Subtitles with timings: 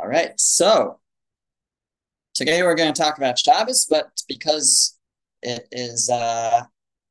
[0.00, 0.98] All right, so
[2.32, 4.98] today we're going to talk about Shabbos, but because
[5.42, 6.62] it is uh,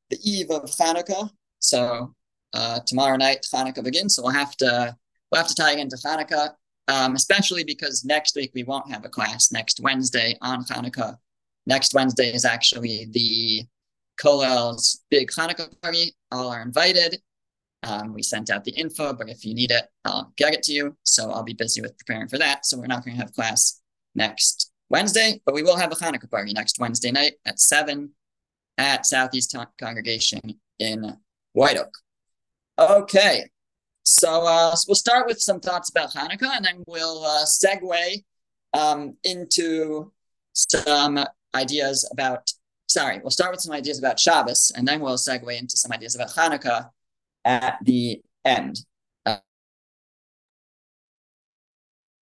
[0.08, 1.30] the eve of Hanukkah,
[1.60, 2.12] so
[2.52, 4.96] uh, tomorrow night Hanukkah begins, so we'll have to
[5.30, 6.54] we'll have to tie into Hanukkah,
[6.88, 9.52] um, especially because next week we won't have a class.
[9.52, 11.16] Next Wednesday on Hanukkah,
[11.66, 13.68] next Wednesday is actually the
[14.20, 16.16] Kollel's big Hanukkah party.
[16.32, 17.22] All are invited.
[17.82, 20.72] Um, we sent out the info, but if you need it, I'll get it to
[20.72, 20.96] you.
[21.02, 22.66] So I'll be busy with preparing for that.
[22.66, 23.80] So we're not going to have class
[24.14, 28.10] next Wednesday, but we will have a Hanukkah party next Wednesday night at 7
[28.76, 30.40] at Southeast Congregation
[30.78, 31.16] in
[31.52, 31.94] White Oak.
[32.78, 33.44] Okay,
[34.04, 38.24] so, uh, so we'll start with some thoughts about Hanukkah, and then we'll uh, segue
[38.72, 40.12] um, into
[40.52, 42.50] some ideas about.
[42.88, 46.16] Sorry, we'll start with some ideas about Shabbos, and then we'll segue into some ideas
[46.16, 46.90] about Hanukkah
[47.44, 48.84] at the end.
[49.26, 49.36] Uh,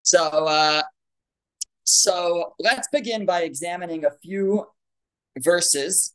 [0.03, 0.83] so, uh,
[1.85, 4.67] so let's begin by examining a few
[5.39, 6.15] verses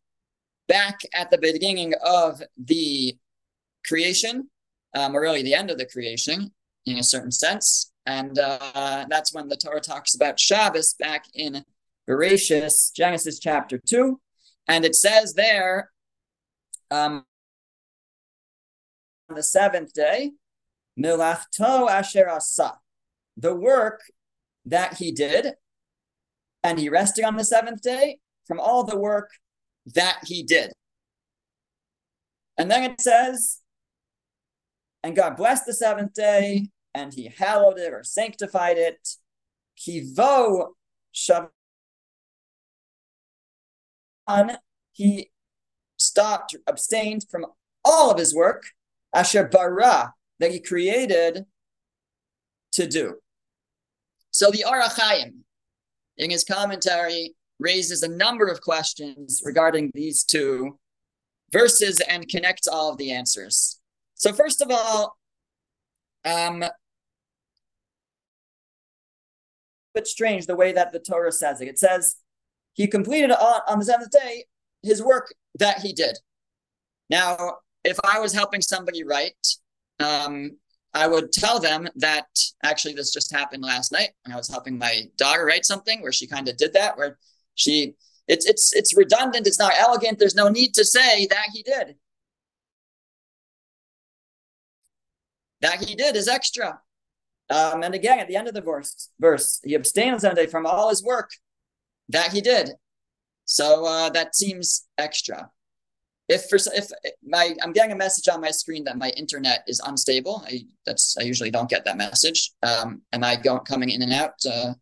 [0.68, 3.18] back at the beginning of the
[3.86, 4.50] creation,
[4.94, 6.52] um, or really the end of the creation,
[6.86, 7.92] in a certain sense.
[8.06, 11.64] And uh, that's when the Torah talks about Shabbos back in
[12.10, 14.20] Bereshis, Genesis chapter 2.
[14.68, 15.90] And it says there,
[16.92, 17.26] um,
[19.30, 20.32] on the seventh day,
[21.00, 22.80] milachto asher asa,
[23.38, 24.02] the work
[24.66, 25.54] that he did,
[26.64, 29.30] and he rested on the seventh day from all the work
[29.94, 30.72] that he did.
[32.58, 33.60] And then it says,
[35.04, 39.16] and God blessed the seventh day, and he hallowed it or sanctified it.
[39.78, 40.68] Kivo
[41.14, 41.50] shav.
[44.94, 45.32] He
[45.98, 47.48] stopped, abstained from
[47.84, 48.64] all of his work,
[49.14, 51.46] asher bara, that he created
[52.74, 53.16] to do.
[54.32, 55.34] So the Ohr HaChaim,
[56.18, 60.80] in his commentary, raises a number of questions regarding these two
[61.52, 63.80] verses and connects all of the answers.
[64.16, 65.18] So first of all,
[66.26, 66.64] um,
[69.94, 71.68] bit strange the way that the Torah says it.
[71.68, 72.16] It says
[72.74, 74.46] he completed on, on the seventh day
[74.82, 76.18] his work that he did.
[77.10, 79.48] Now, if I was helping somebody write,
[80.00, 80.58] um,
[80.94, 82.28] I would tell them that
[82.64, 84.10] actually this just happened last night.
[84.32, 87.18] I was helping my daughter write something where she kind of did that, where
[87.56, 87.96] she
[88.28, 90.20] it's it's it's redundant, it's not elegant.
[90.20, 91.96] There's no need to say that he did.
[95.62, 96.80] That he did is extra.
[97.50, 100.66] Um, and again, at the end of the verse, verse, he abstains on Sunday from
[100.66, 101.32] all his work
[102.10, 102.72] that he did.
[103.46, 105.50] So uh, that seems extra
[106.34, 106.88] if for if
[107.26, 111.16] my I'm getting a message on my screen that my internet is unstable, I that's
[111.20, 112.52] I usually don't get that message.
[112.64, 114.34] Um, am I going coming in and out?
[114.46, 114.74] Uh,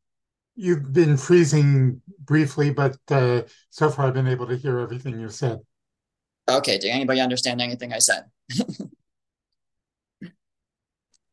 [0.56, 5.30] You've been freezing briefly, but uh, so far I've been able to hear everything you
[5.30, 5.60] said.
[6.50, 6.78] Okay.
[6.78, 8.26] Did anybody understand anything I said?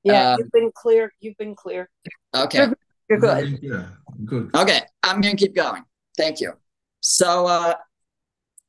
[0.05, 1.13] yeah, um, you've been clear.
[1.21, 1.91] You've been clear.
[2.35, 2.59] Okay.
[2.59, 2.75] You're,
[3.11, 3.59] you're good.
[3.63, 3.87] Yeah,
[4.25, 4.55] good.
[4.55, 5.83] Okay, I'm gonna keep going.
[6.17, 6.53] Thank you.
[7.01, 7.75] So uh,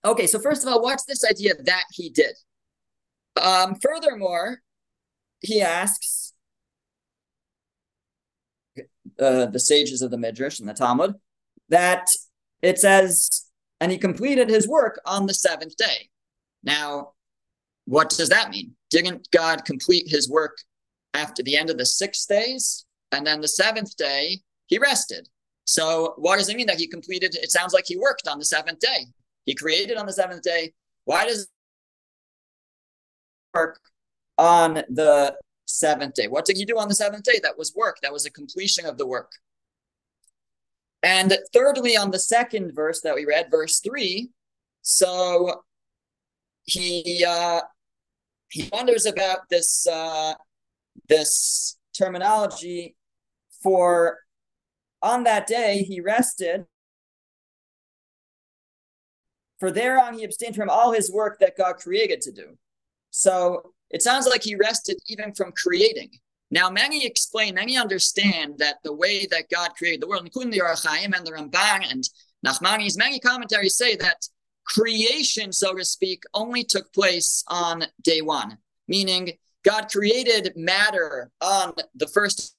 [0.06, 2.36] Okay, so first of all, what's this idea that he did?
[3.42, 4.62] Um, furthermore,
[5.42, 6.34] he asks
[9.20, 11.16] uh, the sages of the Midrash and the Talmud
[11.70, 12.08] that
[12.62, 13.46] it says,
[13.82, 16.10] and he completed his work on the seventh day.
[16.64, 17.14] Now,
[17.86, 18.76] what does that mean?
[18.90, 20.58] Didn't God complete his work
[21.14, 22.86] after the end of the six days?
[23.12, 25.28] And then the seventh day, he rested.
[25.66, 27.36] So, what does it mean that he completed?
[27.36, 29.06] It sounds like he worked on the seventh day.
[29.50, 30.74] He created on the seventh day.
[31.06, 31.48] Why does
[33.52, 33.80] work
[34.38, 36.28] on the seventh day?
[36.28, 37.40] What did he do on the seventh day?
[37.42, 37.98] That was work.
[38.04, 39.32] That was a completion of the work.
[41.02, 44.30] And thirdly, on the second verse that we read, verse three,
[44.84, 45.64] so
[46.66, 47.62] he uh,
[48.52, 50.36] he wonders about this uh,
[51.08, 52.96] this terminology
[53.64, 54.20] for
[55.02, 56.68] on that day he rested
[59.60, 62.58] for thereon he abstained from all his work that God created to do.
[63.12, 66.12] So it sounds like he rested even from creating.
[66.52, 70.62] Now, many explain, many understand that the way that God created the world, including the
[70.62, 72.04] Ohr HaChaim and the Ramban and
[72.46, 74.28] Nachmanides, many commentaries say that
[74.66, 78.58] creation, so to speak, only took place on day one,
[78.88, 79.32] meaning
[79.64, 82.56] God created matter on the first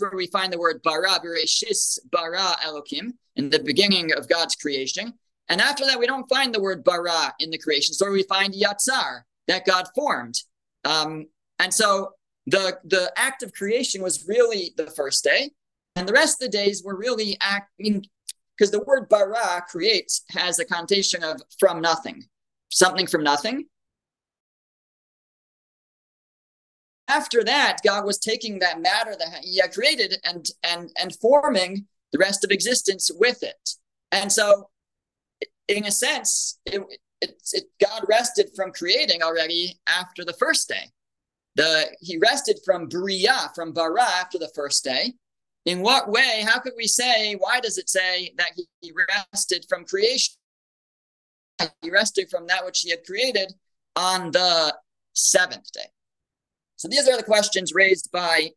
[0.00, 5.14] where we find the word bara, bereshis bara Elokim, in the beginning of God's creation.
[5.48, 8.12] And after that, we don't find the word bara in the creation story.
[8.12, 10.40] We find yatzar, that God formed.
[10.84, 11.26] Um,
[11.58, 12.12] and so
[12.46, 15.50] the the act of creation was really the first day,
[15.96, 18.06] and the rest of the days were really acting
[18.56, 22.24] because the word bara creates has a connotation of from nothing,
[22.70, 23.66] something from nothing.
[27.10, 31.86] After that, God was taking that matter that He had created and and and forming
[32.12, 33.70] the rest of existence with it.
[34.12, 34.70] And so,
[35.66, 36.80] in a sense, it,
[37.20, 40.88] it, it God rested from creating already after the first day.
[41.56, 45.14] The he rested from bria, from bara after the first day.
[45.66, 46.44] In what way?
[46.46, 47.34] How could we say?
[47.34, 48.92] Why does it say that he, he
[49.32, 50.34] rested from creation?
[51.82, 53.52] He rested from that which he had created
[53.96, 54.74] on the
[55.12, 55.90] seventh day.
[56.80, 58.52] So these are the questions raised by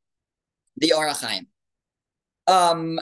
[0.77, 1.47] the Ohr HaChaim.
[2.47, 3.01] Um,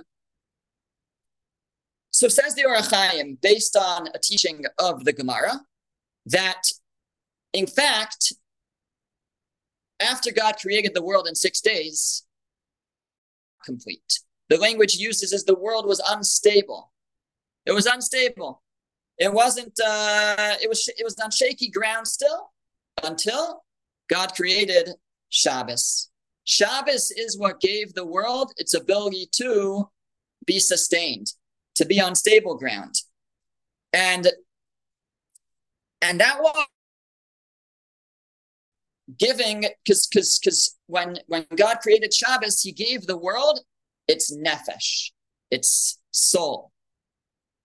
[2.09, 5.61] so says the Ohr HaChaim, based on a teaching of the Gemara,
[6.25, 6.63] that
[7.53, 8.33] in fact,
[9.99, 12.23] after God created the world in six days,
[13.63, 14.21] complete.
[14.49, 16.91] The language uses is the world was unstable.
[17.67, 18.63] It was unstable.
[19.19, 19.79] It wasn't.
[19.79, 20.87] Uh, it was.
[20.87, 22.51] It was on shaky ground still
[23.03, 23.63] until
[24.09, 24.89] God created
[25.31, 26.09] Shabbos.
[26.43, 29.89] Shabbos is what gave the world its ability to
[30.45, 31.33] be sustained,
[31.75, 32.95] to be on stable ground,
[33.93, 34.27] and
[36.01, 36.65] and that was
[39.17, 43.61] giving because because because when when God created Shabbos, He gave the world
[44.07, 45.11] its nefesh,
[45.49, 46.71] its soul,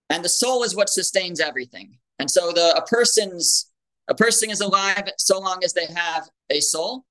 [0.09, 1.97] and the soul is what sustains everything.
[2.19, 3.71] And so the a person's
[4.07, 7.03] a person is alive so long as they have a soul,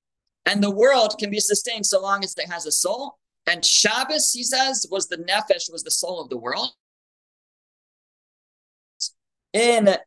[0.47, 3.17] and the world can be sustained so long as it has a soul.
[3.45, 6.69] And Shabbos, he says, was the nefesh, was the soul of the world.
[9.51, 9.97] In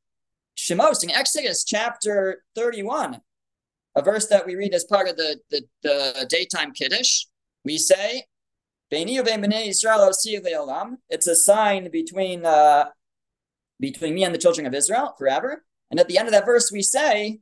[0.56, 3.20] Shemos, in Exodus chapter 31,
[3.96, 7.25] a verse that we read as part of the, the, the daytime Kiddush.
[7.64, 8.25] We say,
[11.10, 12.84] It's a sign between uh,
[13.78, 15.64] between me and the children of Israel forever.
[15.90, 17.40] And at the end of that verse, we say,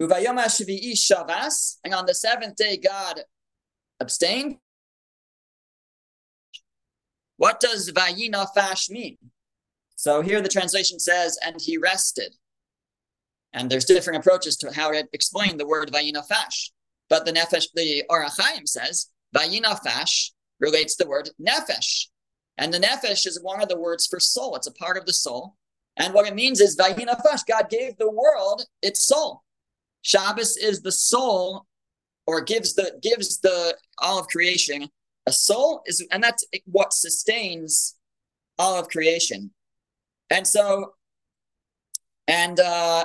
[0.00, 3.20] and on the seventh day, God
[4.00, 4.56] abstained.
[7.36, 9.18] What does Vayinafash mean?
[9.96, 12.34] So here the translation says, and he rested.
[13.52, 16.70] And there's different approaches to how to explain the word vayinafash.
[17.08, 22.06] But the nefesh, the Ohr HaChaim says, vayinafash relates the word nefesh.
[22.58, 24.56] And the nefesh is one of the words for soul.
[24.56, 25.56] It's a part of the soul.
[25.96, 29.42] And what it means is vayinafash, God gave the world its soul.
[30.02, 31.66] Shabbos is the soul,
[32.26, 34.88] or gives the gives the all of creation
[35.26, 37.96] a soul, is and that's what sustains
[38.58, 39.50] all of creation.
[40.30, 40.94] And so,
[42.28, 43.04] and uh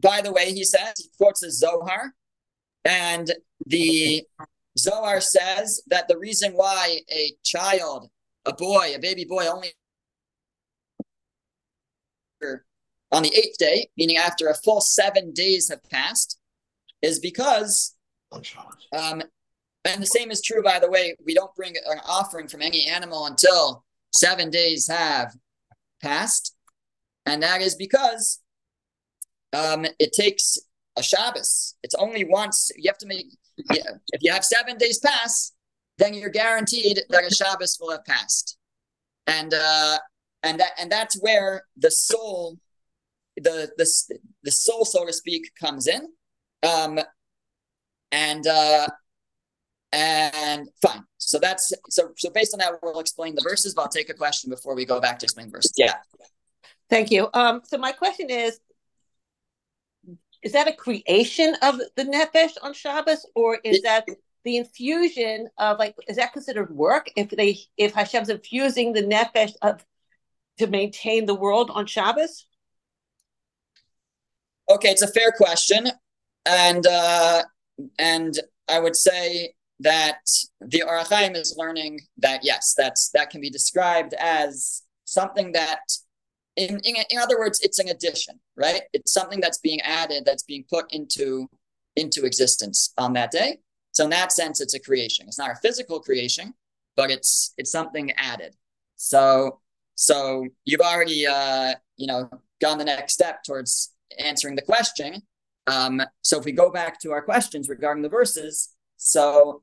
[0.00, 2.14] by the way, he says, he quotes the Zohar,
[2.84, 3.32] and
[3.66, 4.24] the
[4.78, 8.08] Zohar says that the reason why a child,
[8.46, 9.72] a boy, a baby boy, only
[13.10, 16.38] on the eighth day, meaning after a full seven days have passed,
[17.02, 17.96] is because,
[18.92, 19.22] um,
[19.84, 22.86] and the same is true, by the way, we don't bring an offering from any
[22.86, 23.84] animal until
[24.14, 25.34] seven days have
[26.02, 26.54] passed.
[27.24, 28.40] And that is because
[29.52, 30.58] um, it takes
[30.96, 31.76] a Shabbos.
[31.82, 32.70] It's only once.
[32.76, 33.26] You have to make.
[33.56, 35.52] If you have seven days pass,
[35.98, 38.56] then you're guaranteed that a Shabbos will have passed,
[39.26, 39.98] and uh,
[40.42, 42.58] and that and that's where the soul,
[43.42, 46.08] the the the soul, so to speak, comes in,
[46.62, 46.98] um,
[48.12, 48.86] and uh,
[49.92, 51.04] and fine.
[51.18, 53.74] So that's so so based on that, we'll explain the verses.
[53.74, 55.72] But I'll take a question before we go back to explain verses.
[55.76, 55.94] Yeah.
[56.90, 57.28] Thank you.
[57.34, 58.60] Um, so my question is,
[60.42, 64.06] is that a creation of the nefesh on Shabbos, or is that
[64.44, 69.52] the infusion of like is that considered work if they if Hashem's infusing the nefesh
[69.62, 69.84] of
[70.58, 72.46] to maintain the world on Shabbos?
[74.70, 75.88] Okay, it's a fair question,
[76.44, 77.42] and uh,
[77.98, 80.20] and I would say that
[80.60, 85.80] the Ohr HaChaim is learning that yes, that's that can be described as something that
[86.56, 88.82] in, in, in other words, it's an addition, right?
[88.92, 91.48] It's something that's being added, that's being put into
[91.96, 93.58] into existence on that day.
[93.92, 95.26] So in that sense, it's a creation.
[95.28, 96.54] It's not a physical creation,
[96.96, 98.54] but it's it's something added.
[98.96, 99.60] So
[99.94, 102.28] so you've already uh, you know
[102.60, 105.22] gone the next step towards answering the question.
[105.66, 109.62] Um, so if we go back to our questions regarding the verses, so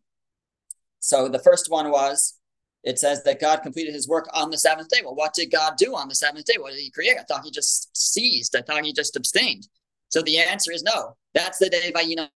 [1.00, 2.36] so the first one was
[2.84, 5.02] it says that God completed his work on the seventh day.
[5.04, 6.56] Well, what did God do on the seventh day?
[6.60, 7.18] What did he create?
[7.20, 8.56] I thought he just ceased.
[8.56, 9.68] I thought he just abstained.
[10.10, 11.16] So the answer is no.
[11.34, 12.30] That's the day Vayina.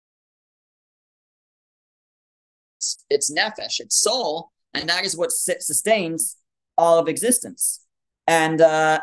[2.78, 6.36] It's, it's nefesh, it's soul, and that is what sustains
[6.78, 7.84] all of existence.
[8.26, 9.00] And uh,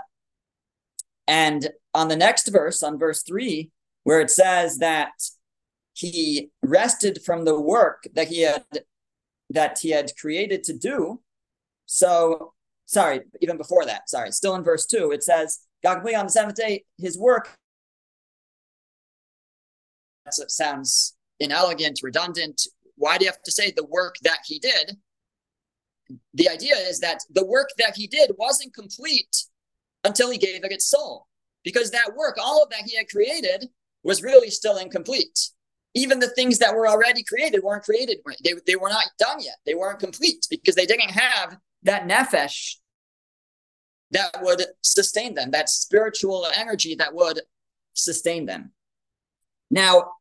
[1.27, 3.71] and on the next verse, on verse three,
[4.03, 5.11] where it says that
[5.93, 8.63] he rested from the work that he had
[9.49, 11.21] that he had created to do.
[11.85, 12.53] So
[12.85, 16.31] sorry, even before that, sorry, still in verse two, it says, God completed on the
[16.31, 17.49] seventh day his work.
[20.25, 22.67] That sounds inelegant, redundant.
[22.95, 24.97] Why do you have to say the work that he did?
[26.33, 29.45] The idea is that the work that he did wasn't complete
[30.05, 31.27] until he gave it its soul.
[31.63, 33.67] Because that work, all of that he had created,
[34.03, 35.49] was really still incomplete.
[35.95, 38.17] Even the things that were already created weren't created.
[38.43, 39.55] They, they were not done yet.
[39.65, 42.75] They weren't complete because they didn't have that nefesh
[44.11, 47.41] that would sustain them, that spiritual energy that would
[47.93, 48.71] sustain them.
[49.71, 50.11] Now,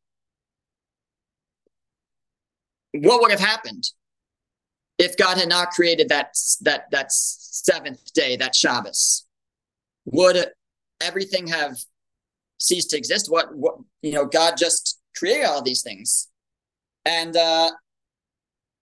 [2.92, 3.90] what would have happened
[4.98, 9.26] if God had not created that that that seventh day, that Shabbos?
[10.06, 10.46] Would
[11.00, 11.76] everything have
[12.58, 13.30] ceased to exist?
[13.30, 16.28] What what you know, God just created all these things.
[17.04, 17.70] And uh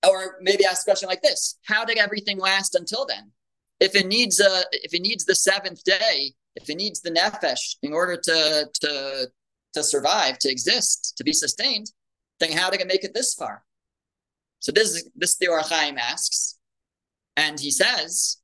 [0.08, 3.30] or maybe ask a question like this: How did everything last until then?
[3.80, 7.76] If it needs a, if it needs the seventh day, if it needs the nefesh
[7.82, 9.28] in order to to
[9.74, 11.90] to survive, to exist, to be sustained,
[12.40, 13.64] then how did it make it this far?
[14.60, 16.58] So this is this the Or HaChaim asks,
[17.36, 18.38] and he says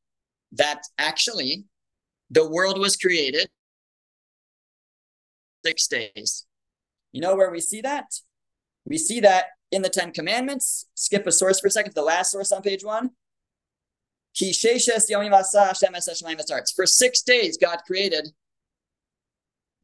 [0.52, 1.64] that actually
[2.30, 3.49] the world was created
[5.64, 6.47] six days.
[7.12, 8.06] You know where we see that?
[8.85, 10.87] We see that in the Ten Commandments.
[10.94, 13.11] Skip a source for a second, to the last source on page one.
[14.37, 14.47] For
[16.87, 18.28] six days, God created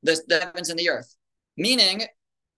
[0.03, 1.17] the, the heavens and the earth.
[1.57, 2.05] Meaning,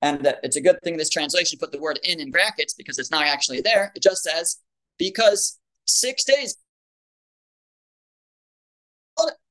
[0.03, 3.11] and it's a good thing this translation put the word in in brackets because it's
[3.11, 3.93] not actually there.
[3.95, 4.59] It just says,
[4.99, 6.57] because six days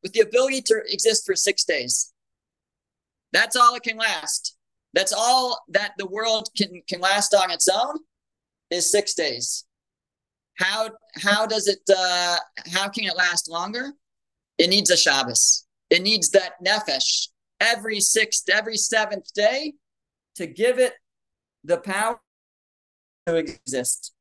[0.04, 2.14] with the ability to exist for six days.
[3.34, 4.58] That's all it can last.
[4.94, 7.98] That's all that the world can, can last on its own
[8.72, 9.66] is six days.
[10.58, 10.92] How
[11.22, 12.38] how does it uh,
[12.74, 13.92] how can it last longer?
[14.58, 15.66] It needs a Shabbos.
[15.90, 17.28] It needs that nefesh
[17.60, 19.74] every sixth, every seventh day
[20.36, 20.94] to give it
[21.64, 22.20] the power
[23.28, 24.14] to exist.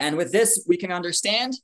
[0.00, 1.54] And with this, we can understand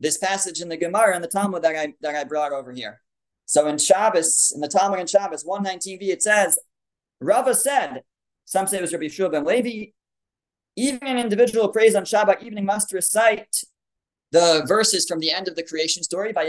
[0.00, 3.00] this passage in the Gemara and the Talmud that I that I brought over here.
[3.46, 6.58] So in Shabbos, in the Talmud in Shabbos 119b, it says,
[7.20, 8.02] Rava said,
[8.44, 9.92] some say it was Rabbi Shua ben Levi,
[10.76, 13.62] even an individual prays on Shabbat evening must recite
[14.32, 16.44] the verses from the end of the creation story by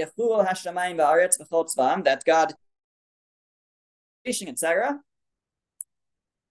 [2.03, 2.53] that God
[4.23, 4.99] creation, etc.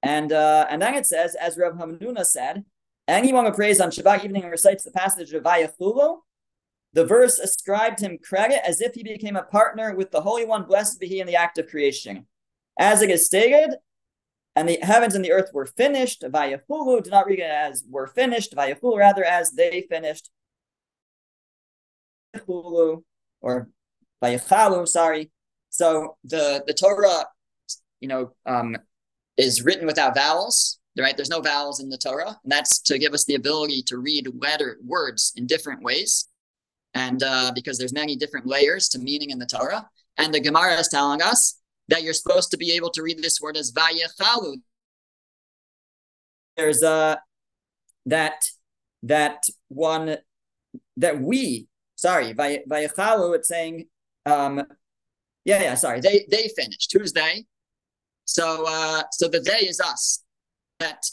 [0.03, 2.65] And uh, and then it says, as Rav Hamnuna said,
[3.07, 6.19] anyone who prays on Shabbat evening and recites the passage of Vayachulu,
[6.93, 10.65] the verse ascribed him credit as if he became a partner with the Holy One,
[10.65, 12.27] blessed be he in the act of creation.
[12.79, 13.77] As it is stated,
[14.55, 18.07] and the heavens and the earth were finished, Vayachulu, do not read it as were
[18.07, 20.31] finished, Vayachulu, rather as they finished.
[22.47, 23.69] Or
[24.23, 25.31] Vayachalu, sorry.
[25.69, 27.27] So the, the Torah,
[28.01, 28.77] you know, um,
[29.37, 31.15] is written without vowels, right?
[31.17, 34.29] There's no vowels in the Torah, and that's to give us the ability to read
[34.39, 36.29] letter words in different ways,
[36.97, 39.87] and uh, because there's many different layers to meaning in the Torah.
[40.17, 43.39] And the Gemara is telling us that you're supposed to be able to read this
[43.39, 44.57] word as vayechalu.
[46.57, 47.17] There's a uh,
[48.07, 48.45] that
[49.03, 50.17] that one
[50.97, 53.37] that we sorry vayechalu.
[53.37, 53.89] It's saying
[54.25, 54.63] um
[55.45, 56.95] yeah yeah sorry they they finished.
[56.95, 57.45] Who's they?
[58.25, 60.25] So uh, so the they is us.
[60.81, 61.05] That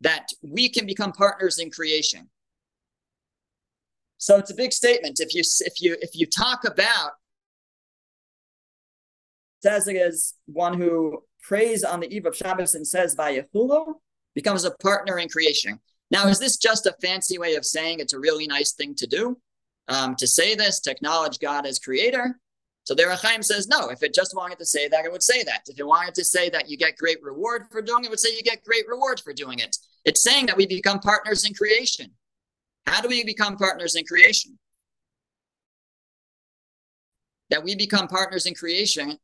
[0.00, 2.30] that we can become partners in creation.
[4.18, 5.20] So it's a big statement.
[5.20, 7.12] If you if you if you talk about
[9.64, 13.94] it is one who prays on the eve of Shabbos and says Vayachulu
[14.34, 15.80] becomes a partner in creation.
[16.08, 19.08] Now, is this just a fancy way of saying it's a really nice thing to
[19.08, 19.38] do?
[19.88, 22.38] Um, to say this, to acknowledge God as creator,
[22.86, 25.22] so the Or HaChaim says, no, if it just wanted to say that, it would
[25.22, 25.62] say that.
[25.66, 28.20] If it wanted to say that you get great reward for doing it, it would
[28.20, 29.76] say you get great reward for doing it.
[30.04, 32.12] It's saying that we become partners in creation.
[32.86, 34.58] How do we become partners in creation?
[37.50, 39.18] That we become partners in creation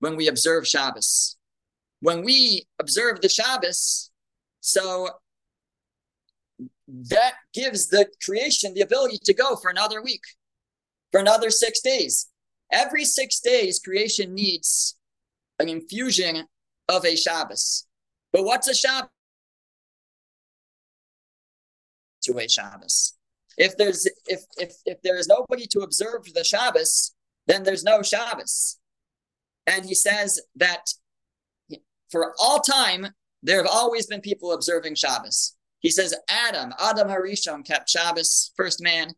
[0.00, 1.36] when we observe Shabbos.
[2.00, 4.10] When we observe the Shabbos,
[4.60, 5.08] so
[6.88, 10.22] that gives the creation the ability to go for another week,
[11.12, 12.28] for another six days.
[12.70, 14.96] Every six days, creation needs
[15.58, 16.46] an infusion
[16.88, 17.86] of a Shabbos.
[18.32, 19.10] But what's a Shabbos?
[22.48, 23.14] Shabbos.
[23.56, 27.14] If there's if if if there is nobody to observe the Shabbos,
[27.46, 28.78] then there's no Shabbos.
[29.66, 30.86] And he says that
[32.10, 33.08] for all time
[33.42, 35.56] there have always been people observing Shabbos.
[35.80, 39.14] He says Adam, Adam Harishon kept Shabbos, first man,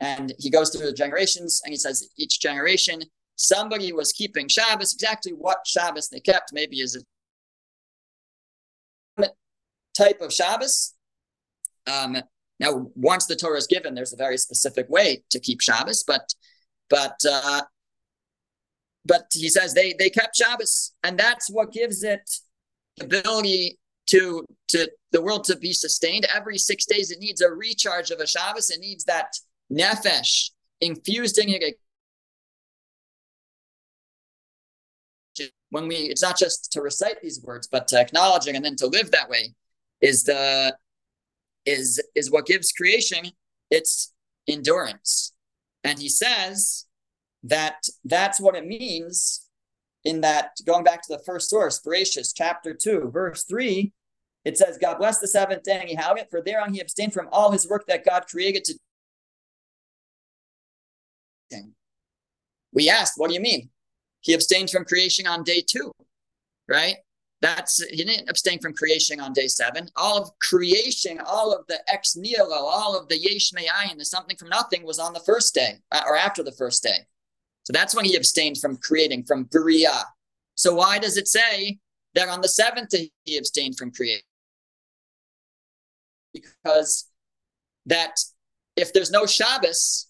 [0.00, 3.02] and he goes through the generations and he says each generation
[3.36, 4.92] somebody was keeping Shabbos.
[4.92, 7.00] Exactly what Shabbos they kept, maybe is a
[9.96, 10.94] type of Shabbos.
[11.86, 12.16] Um,
[12.60, 16.34] now, once the Torah is given, there's a very specific way to keep Shabbos, but
[16.88, 17.62] but uh,
[19.04, 22.30] but he says they they kept Shabbos, and that's what gives it
[23.00, 26.26] ability to to the world to be sustained.
[26.34, 28.70] Every six days, it needs a recharge of a Shabbos.
[28.70, 29.32] It needs that
[29.72, 31.74] nefesh infused in it.
[35.70, 38.86] When we, it's not just to recite these words, but to acknowledging and then to
[38.86, 39.54] live that way
[40.00, 40.76] is the
[41.66, 43.32] is is what gives creation
[43.70, 44.12] its
[44.46, 45.32] endurance.
[45.82, 46.86] And he says
[47.42, 49.48] that that's what it means
[50.04, 53.92] in that going back to the first source, Bereshis, chapter 2, verse 3,
[54.44, 57.14] it says, God bless the seventh day and he held it, for thereon he abstained
[57.14, 58.78] from all his work that God created to.
[62.72, 63.70] We asked, what do you mean?
[64.20, 65.92] He abstained from creation on day two,
[66.68, 66.96] right?
[67.44, 69.90] That's he didn't abstain from creation on day seven.
[69.96, 74.38] All of creation, all of the ex nihilo, all of the yesh me'ayin, the something
[74.38, 77.00] from nothing, was on the first day uh, or after the first day.
[77.64, 79.92] So that's when he abstained from creating, from bria.
[80.54, 81.80] So why does it say
[82.14, 84.24] that on the seventh day he abstained from creating?
[86.32, 87.10] Because
[87.84, 88.20] that
[88.74, 90.08] if there's no Shabbos,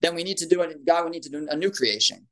[0.00, 0.84] then we need to do it.
[0.84, 2.26] God we need to do a new creation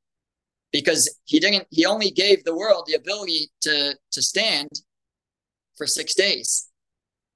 [0.72, 4.68] because he didn't he only gave the world the ability to to stand
[5.76, 6.68] for six days.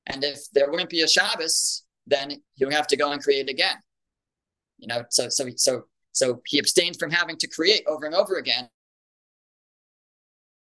[0.06, 3.48] And if there wouldn't be a shabbos then he would have to go and create
[3.48, 3.76] again.
[4.78, 8.36] You know so so so so he abstained from having to create over and over
[8.36, 8.68] again.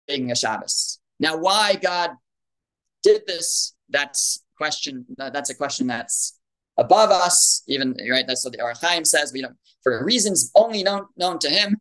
[0.06, 0.98] Being a shabbos.
[1.20, 2.10] Now why god
[3.02, 6.38] did this that's question that's a question that's
[6.76, 8.26] above us even right?
[8.26, 9.32] That's what the Ohr HaChaim says.
[9.32, 11.80] We don't for reasons only known known to him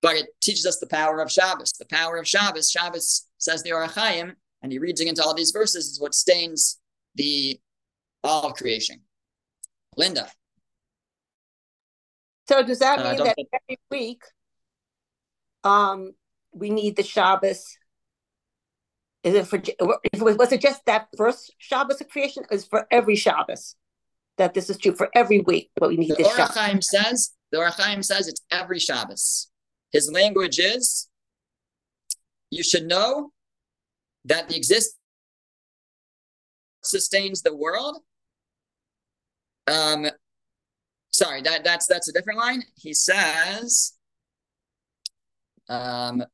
[0.00, 1.72] but it teaches us the power of Shabbos.
[1.72, 5.34] The power of Shabbos, Shabbos says the Ohr HaChaim, and he reads it into all
[5.34, 6.78] these verses, is what stains
[7.14, 7.60] the
[8.22, 9.00] all of creation.
[9.96, 10.28] Linda.
[12.48, 13.36] So does that uh, mean that
[13.68, 14.22] every week
[15.64, 16.12] um,
[16.52, 17.76] we need the Shabbos?
[19.24, 19.74] Is it for if
[20.12, 22.44] it was, was it just that first Shabbos of creation?
[22.50, 23.76] Is for every Shabbos
[24.38, 25.70] that this is true for every week?
[25.76, 29.50] But we need the this Ohr HaChaim says the Ohr HaChaim says it's every Shabbos.
[29.92, 31.08] His language is
[32.50, 33.32] you should know
[34.24, 34.96] that the existence
[36.82, 37.98] sustains the world.
[39.66, 40.06] Um,
[41.12, 42.62] sorry, that, that's that's a different line.
[42.76, 43.94] He says,
[45.68, 46.24] um,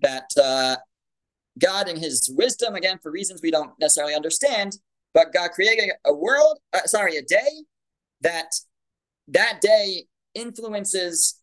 [0.00, 0.76] that uh,
[1.58, 4.78] God, in His wisdom, again for reasons we don't necessarily understand,
[5.14, 7.64] but God created a world, uh, sorry, a day
[8.20, 8.52] that
[9.28, 10.04] that day
[10.34, 11.40] influences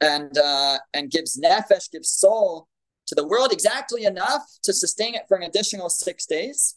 [0.00, 2.68] and uh, and gives nefesh, gives soul
[3.06, 6.76] to the world exactly enough to sustain it for an additional six days,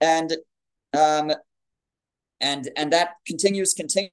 [0.00, 0.36] and
[0.92, 1.32] um,
[2.40, 4.10] and and that continues continues.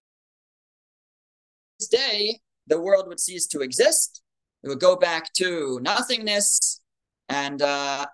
[1.80, 4.23] This day, the world would cease to exist,
[4.64, 6.82] it would go back to nothingness,
[7.30, 8.06] and uh,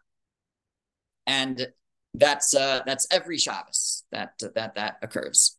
[1.27, 1.67] and
[2.13, 5.57] that's uh, that's every Shabbos that that that occurs.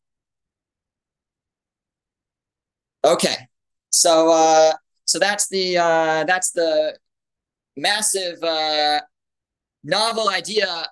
[3.05, 3.37] Okay,
[3.90, 4.72] so uh,
[5.05, 6.98] so that's the uh, that's the
[7.76, 9.00] massive uh,
[9.85, 10.87] novel idea.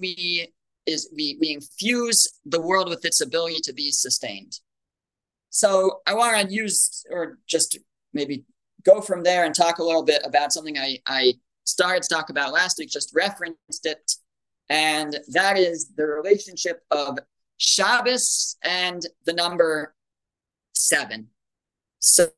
[0.00, 0.52] We
[0.86, 4.60] is we we infuse the world with its ability to be sustained.
[5.50, 7.78] So I want to use or just
[8.12, 8.44] maybe
[8.84, 11.34] go from there and talk a little bit about something I, I
[11.64, 14.12] started to talk about last week, just referenced it.
[14.68, 17.18] And that is the relationship of
[17.58, 19.94] Shabbos and the number
[20.74, 21.28] seven.
[21.98, 22.28] So,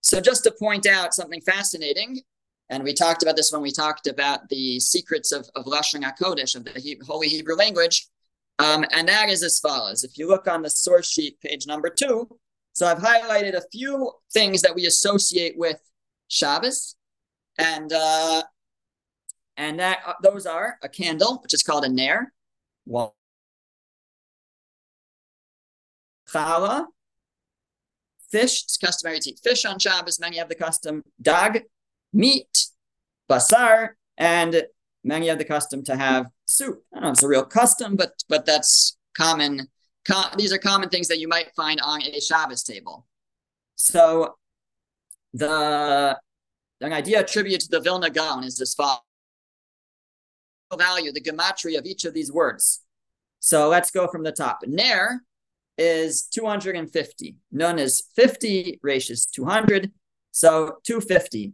[0.00, 2.20] so just to point out something fascinating,
[2.68, 6.56] and we talked about this when we talked about the secrets of, of Lashon HaKodesh,
[6.56, 8.08] of the he- Holy Hebrew language.
[8.58, 10.02] Um, and that is as follows.
[10.02, 12.28] If you look on the source sheet, page number two,
[12.72, 15.78] so I've highlighted a few things that we associate with
[16.28, 16.96] Shabbos.
[17.58, 18.42] and uh,
[19.56, 22.32] and that uh, those are a candle, which is called a nair,
[22.84, 23.10] one
[26.28, 26.86] challah,
[28.30, 28.64] fish.
[28.64, 30.20] It's customary to eat fish on Shabbos.
[30.20, 31.64] Many have the custom Dag,
[32.12, 32.66] meat,
[33.30, 34.64] basar, and
[35.06, 36.82] many have the custom to have soup.
[36.92, 39.68] I don't know if it's a real custom, but but that's common.
[40.04, 43.06] Com- these are common things that you might find on a Shabbos table.
[43.76, 44.34] So
[45.32, 46.18] the
[46.80, 49.00] an idea attributed to the Vilna Gaon is this follow
[50.76, 52.82] value, the gematria of each of these words.
[53.40, 54.58] So let's go from the top.
[54.66, 55.22] Ner
[55.78, 57.36] is 250.
[57.52, 59.92] Nun is 50, Resh is 200.
[60.32, 61.52] So 250.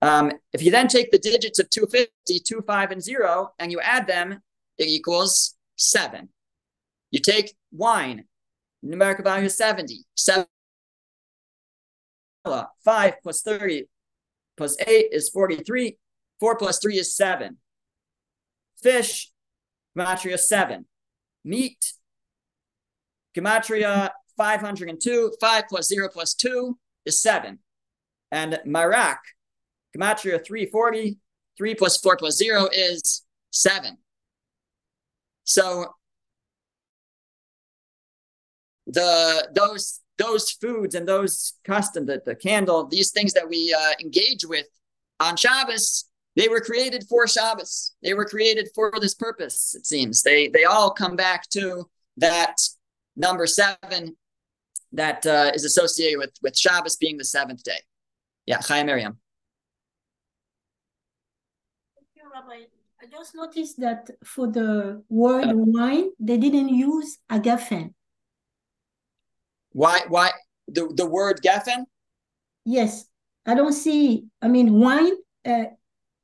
[0.00, 3.80] Um, if you then take the digits of 250, 2, 5, and 0, and you
[3.80, 4.42] add them,
[4.78, 6.28] it equals 7.
[7.10, 8.24] You take wine,
[8.82, 10.04] numerical value is 70.
[10.14, 10.46] 7
[12.84, 13.84] 5 plus 30
[14.56, 15.96] plus 8 is 43.
[16.40, 17.56] 4 plus 3 is 7.
[18.80, 19.30] Fish,
[19.96, 20.86] gematria 7.
[21.44, 21.94] Meat,
[23.36, 25.32] gematria 502.
[25.40, 27.58] 5 plus 0 plus 2 is 7.
[28.30, 29.18] And marak,
[29.96, 31.18] gematria 340.
[31.56, 33.98] 3 plus 4 plus 0 is 7.
[35.42, 35.94] So
[38.86, 43.92] the those those foods and those custom, the, the candle, these things that we uh,
[44.00, 44.66] engage with
[45.20, 47.94] on Shabbos, they were created for Shabbos.
[48.02, 50.22] They were created for this purpose, it seems.
[50.22, 52.56] They they all come back to that
[53.16, 54.16] number seven
[54.92, 57.80] that uh, is associated with, with Shabbos being the seventh day.
[58.46, 59.18] Yeah, Chaya Miriam.
[61.94, 62.64] Thank you, Rabbi.
[63.00, 67.94] I just noticed that for the word uh, wine, they didn't use agafen.
[69.72, 70.00] Why?
[70.08, 70.30] Why
[70.66, 71.84] the the word geffen?
[72.64, 73.06] Yes,
[73.46, 74.26] I don't see.
[74.42, 75.14] I mean, wine.
[75.44, 75.64] Uh,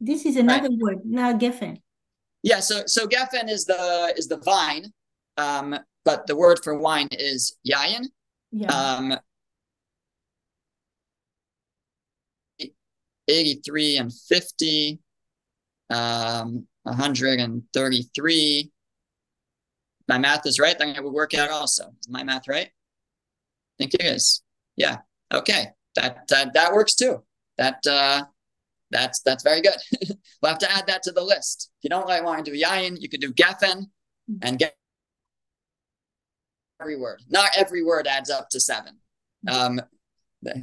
[0.00, 0.78] this is another right.
[0.78, 1.80] word, not geffen.
[2.42, 2.60] Yeah.
[2.60, 4.92] So so geffen is the is the vine,
[5.36, 8.06] um, but the word for wine is yayin.
[8.52, 8.68] Yeah.
[8.68, 9.18] Um,
[13.26, 14.98] 83 and 50,
[15.94, 18.70] um, 133.
[20.06, 20.78] My math is right.
[20.78, 21.84] Then I would work out also.
[22.00, 22.68] Is my math right?
[23.78, 24.42] think it is.
[24.76, 24.98] Yeah.
[25.32, 25.68] Okay.
[25.96, 27.22] That uh, that works too.
[27.56, 28.24] That uh,
[28.90, 29.76] that's that's very good.
[30.42, 31.70] we'll have to add that to the list.
[31.78, 33.84] If you don't like want to do yayin, you could do geffen
[34.42, 34.76] and get
[36.80, 37.22] every word.
[37.28, 38.98] Not every word adds up to seven.
[39.48, 39.80] Um,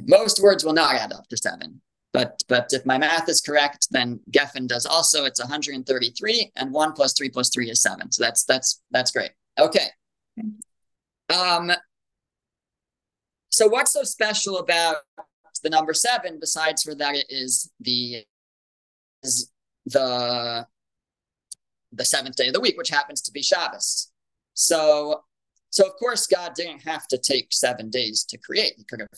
[0.06, 1.80] most words will not add up to seven.
[2.12, 5.24] But but if my math is correct, then geffen does also.
[5.24, 8.12] It's 133, and one plus three plus three is seven.
[8.12, 9.30] So that's that's that's great.
[9.58, 9.86] Okay.
[11.30, 11.72] Um,
[13.50, 14.96] so what's so special about
[15.62, 18.24] the number seven, besides for that it is the
[19.22, 19.50] is
[19.86, 20.66] the
[21.92, 24.10] the seventh day of the week, which happens to be Shabbos.
[24.54, 25.22] So
[25.70, 28.74] so of course God didn't have to take seven days to create.
[28.76, 29.08] He could have,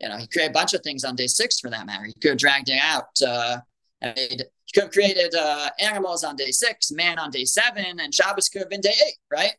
[0.00, 2.04] you know, he created a bunch of things on day six for that matter.
[2.04, 3.58] He could have dragged it out uh,
[4.02, 8.48] he could have created uh, animals on day six, man on day seven, and Shabbos
[8.48, 9.54] could have been day eight, right?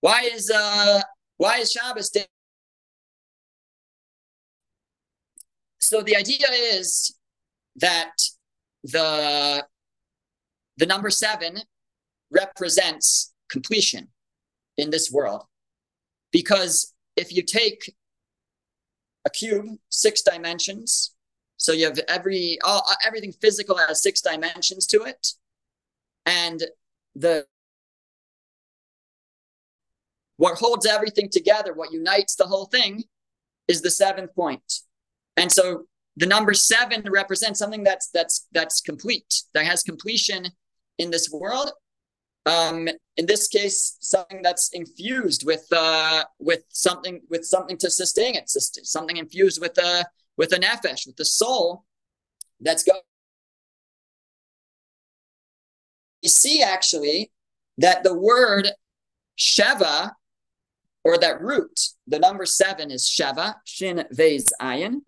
[0.00, 1.00] Why is uh
[1.36, 2.26] why is Shabbos day
[5.80, 7.16] so the idea is
[7.76, 8.12] that
[8.84, 9.64] the
[10.76, 11.58] the number seven
[12.30, 14.08] represents completion
[14.76, 15.44] in this world
[16.30, 17.94] because if you take
[19.28, 21.14] a cube six dimensions.
[21.56, 25.34] So you have every all everything physical has six dimensions to it.
[26.26, 26.62] And
[27.14, 27.46] the
[30.36, 33.04] what holds everything together what unites the whole thing
[33.66, 34.68] is the seventh point.
[35.36, 35.86] And so
[36.16, 40.46] the number seven represents something that's that's that's complete, that has completion
[40.98, 41.70] in this world.
[42.48, 48.36] Um, in this case, something that's infused with uh, with something with something to sustain
[48.36, 50.06] it, something infused with a
[50.38, 51.84] with a nefesh, with the soul
[52.58, 53.02] that's going.
[56.22, 57.30] You see, actually,
[57.76, 58.68] that the word
[59.38, 60.12] sheva,
[61.04, 65.02] or that root, the number seven is sheva, shin vez ayin,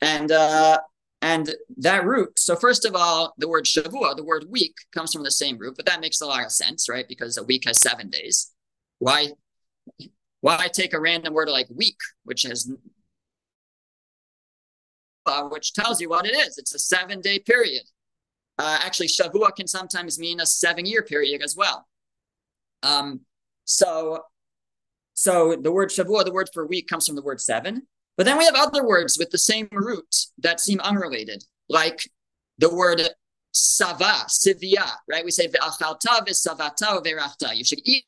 [0.00, 0.78] and uh,
[1.24, 2.38] and that root.
[2.38, 5.74] So first of all, the word shavua, the word week, comes from the same root,
[5.74, 7.08] but that makes a lot of sense, right?
[7.08, 8.52] Because a week has seven days.
[8.98, 9.28] Why?
[10.42, 12.70] Why take a random word like week, which has
[15.24, 16.58] uh, which tells you what it is?
[16.58, 17.84] It's a seven-day period.
[18.58, 21.86] Uh, actually, shavua can sometimes mean a seven-year period as well.
[22.82, 23.20] Um,
[23.64, 24.24] so,
[25.14, 27.86] so the word shavua, the word for week, comes from the word seven.
[28.16, 32.08] But then we have other words with the same root that seem unrelated, like
[32.58, 33.02] the word
[33.52, 35.24] sava, sivia, right?
[35.24, 35.48] We say.
[37.54, 38.04] You should eat.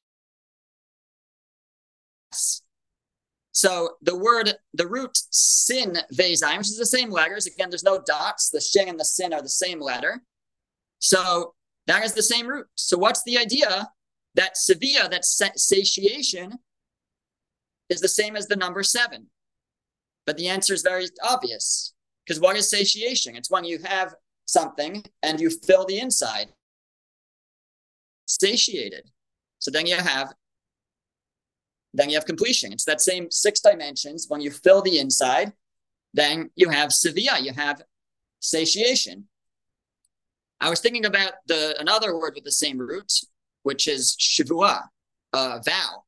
[3.53, 7.47] So the word, the root sin vezayim, which is the same letters.
[7.47, 8.51] Again, there's no dots.
[8.51, 10.23] The shin and the sin are the same letter.
[10.99, 11.55] So
[11.87, 12.67] that is the same root.
[12.75, 13.89] So what's the idea
[14.35, 16.59] that sevilla, that satiation,
[17.89, 19.29] is the same as the number seven?
[20.27, 21.95] But the answer is very obvious.
[22.25, 23.37] Because what is satiation?
[23.37, 24.15] It's when you have
[24.47, 26.49] something and you fill the inside.
[28.27, 29.11] Satiated.
[29.59, 30.35] So then you have
[31.95, 32.73] then you have completion.
[32.73, 34.27] It's that same six dimensions.
[34.29, 35.55] When you fill the inside,
[36.13, 37.81] then you have sevilla, you have
[38.41, 39.29] satiation.
[40.61, 43.13] I was thinking about the another word with the same root,
[43.63, 44.89] which is shavua,
[45.33, 46.05] uh, vow.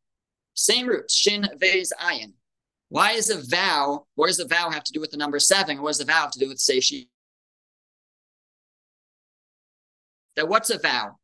[0.54, 2.32] Same root, shin vez ayin.
[2.88, 4.06] Why is a vow?
[4.14, 5.82] What does the vow have to do with the number seven?
[5.82, 7.08] What does the vow have to do with satiation?
[10.36, 11.18] That what's a vow?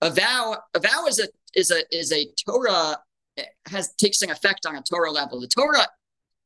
[0.00, 2.98] A vow, a vow is a is a is a Torah
[3.36, 5.40] eh, has takes an effect on a Torah level.
[5.40, 5.88] The Torah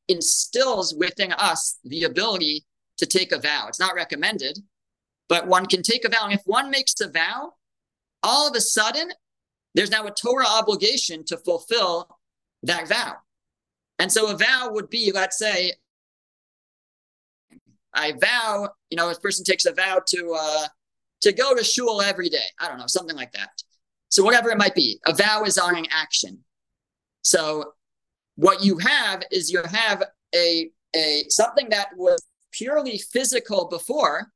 [0.07, 2.65] instills within us the ability
[2.97, 3.67] to take a vow.
[3.67, 4.59] It's not recommended,
[5.29, 6.25] but one can take a vow.
[6.25, 7.53] And if one makes a vow,
[8.23, 9.11] all of a sudden,
[9.75, 12.17] there's now a Torah obligation to fulfill
[12.63, 13.17] that vow.
[13.99, 15.73] And so a vow would be, let's say,
[17.93, 20.67] I vow, you know, a person takes a vow to uh,
[21.21, 22.45] to go to shul every day.
[22.59, 23.49] I don't know, something like that.
[24.09, 26.43] So whatever it might be, a vow is on an action.
[27.21, 27.73] So
[28.35, 30.03] what you have is you have
[30.35, 34.31] a a something that was purely physical before.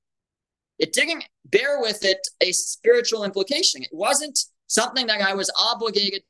[0.80, 3.82] It didn't bear with it a spiritual implication.
[3.82, 6.24] It wasn't something that I was obligated.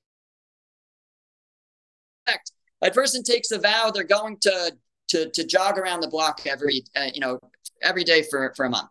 [2.82, 4.78] A person takes a vow; they're going to
[5.10, 7.40] to to jog around the block every uh, you know
[7.82, 8.90] every day for for a month.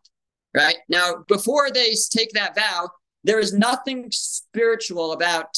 [0.54, 2.88] Right now, before they take that vow,
[3.24, 5.56] there is nothing spiritual about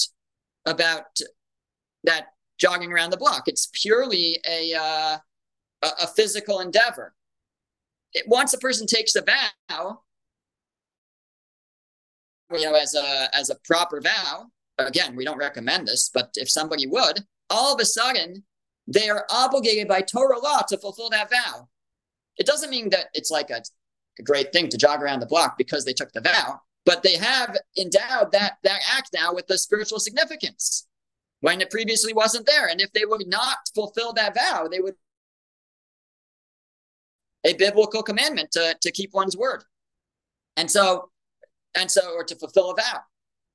[0.67, 1.19] about
[2.05, 3.45] that jogging around the block.
[3.47, 5.19] It's purely a uh,
[5.83, 7.15] a, physical endeavor.
[8.13, 10.01] It, once a person takes a vow,
[12.53, 14.47] you know, as a as a proper vow.
[14.79, 18.45] Again, we don't recommend this, but if somebody would, all of a sudden
[18.87, 21.69] they are obligated by Torah law to fulfill that vow.
[22.37, 23.63] It doesn't mean that it's like a,
[24.19, 27.17] a great thing to jog around the block because they took the vow, but they
[27.17, 30.87] have endowed that that act now with the spiritual significance
[31.41, 32.69] when it previously wasn't there.
[32.69, 34.95] And if they would not fulfill that vow, they would
[37.45, 39.65] a biblical commandment to, to keep one's word.
[40.57, 41.11] And so,
[41.77, 43.01] and so, or to fulfill a vow.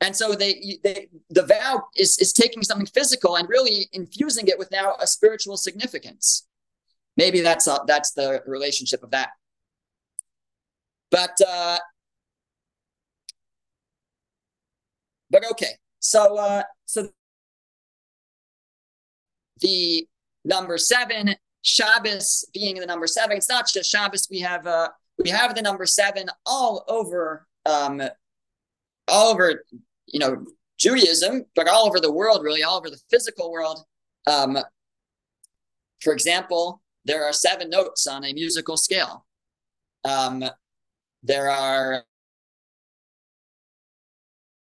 [0.03, 4.59] And so they, they the vow is, is taking something physical and really infusing it
[4.59, 6.45] with now a spiritual significance.
[7.15, 9.29] Maybe that's a, that's the relationship of that.
[11.09, 11.77] But uh,
[15.29, 15.77] but okay.
[15.99, 17.07] So uh, so
[19.61, 20.05] the
[20.43, 23.37] number seven, Shabbos being the number seven.
[23.37, 24.27] It's not just Shabbos.
[24.29, 24.89] We have uh,
[25.23, 28.01] we have the number seven all over um,
[29.07, 29.63] all over
[30.13, 30.45] you know
[30.77, 33.83] Judaism, but all over the world, really, all over the physical world.
[34.25, 34.57] Um,
[36.01, 39.25] for example, there are seven notes on a musical scale.
[40.05, 40.43] Um,
[41.21, 42.03] there are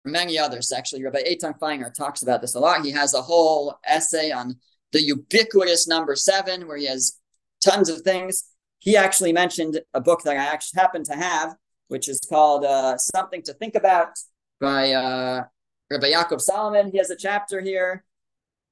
[0.03, 0.71] many others.
[0.71, 2.85] Actually, Rabbi Eitan Feiner talks about this a lot.
[2.85, 4.55] He has a whole essay on
[4.91, 7.19] the ubiquitous number seven, where he has
[7.63, 8.45] tons of things.
[8.79, 11.55] He actually mentioned a book that I actually happen to have,
[11.87, 14.09] which is called uh, Something to Think About
[14.59, 15.43] by uh,
[15.91, 16.91] Rabbi Yaakov Salomon.
[16.91, 18.03] He has a chapter here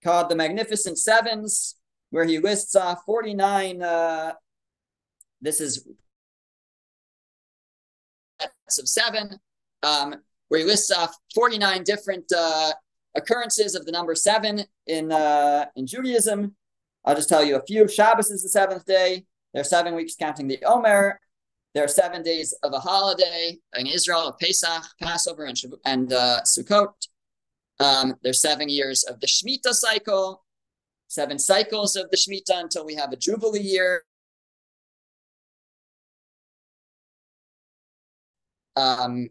[0.03, 1.75] called The Magnificent Sevens,
[2.09, 3.81] where he lists off 49.
[3.81, 4.33] Uh,
[5.41, 5.87] this is
[8.79, 9.39] of seven,
[9.83, 10.15] um,
[10.47, 12.71] where he lists off 49 different uh,
[13.15, 16.55] occurrences of the number seven in uh, in Judaism.
[17.05, 17.87] I'll just tell you a few.
[17.87, 19.25] Shabbos is the seventh day.
[19.53, 21.19] There are seven weeks counting the Omer.
[21.73, 26.41] There are seven days of a holiday in Israel of Pesach, Passover, and, and uh,
[26.45, 26.93] Sukkot.
[27.79, 30.43] Um, there's seven years of the Shemitah cycle,
[31.07, 34.03] seven cycles of the Shemitah until we have a Jubilee year.
[38.75, 39.29] Um,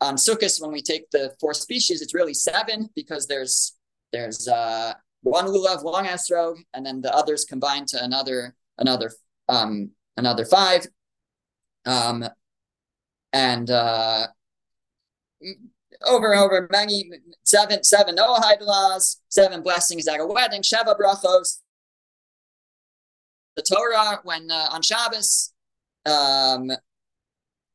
[0.00, 3.76] on Sukkot, when we take the four species, it's really seven because there's
[4.12, 9.10] there's uh, one lulav, one esrog, and then the others combined to another another
[9.50, 10.86] um, another five.
[11.84, 12.24] Um,
[13.32, 14.26] and uh,
[16.04, 17.10] over and over many
[17.44, 21.60] seven seven Noahide laws, seven blessings at a wedding, Sheva brachos.
[23.56, 25.52] The Torah when uh, on Shabbos,
[26.06, 26.70] um,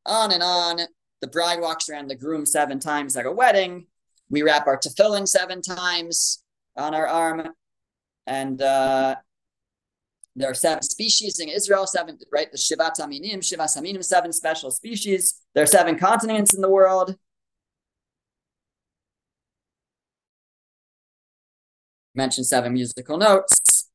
[0.05, 0.79] on and on.
[1.21, 3.87] The bride walks around the groom seven times like a wedding.
[4.29, 6.43] We wrap our tefillin seven times
[6.75, 7.49] on our arm.
[8.27, 9.15] And uh,
[10.37, 12.51] there are seven species in Israel, seven, right?
[12.51, 15.41] The Shivat HaMinim, Shivat HaMinim, seven special species.
[15.55, 17.15] There are seven continents in the world.
[22.13, 23.89] Mentioned seven musical notes,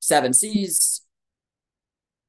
[0.00, 1.02] seven seas,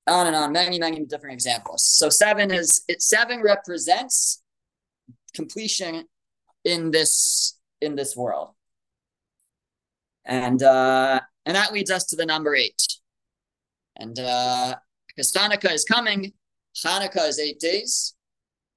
[0.08, 1.86] on and on, many, many different examples.
[1.86, 4.42] So seven is it seven represents
[5.34, 6.06] completion
[6.64, 8.52] in this in this world.
[10.26, 12.82] And uh and that leads us to the number eight.
[13.98, 14.76] And uh
[15.08, 16.32] because Hanukkah is coming,
[16.86, 18.14] Hanukkah is eight days,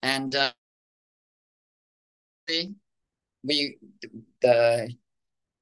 [0.02, 0.50] and uh
[3.44, 3.76] we
[4.40, 4.96] the